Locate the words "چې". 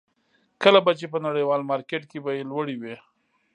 0.99-1.05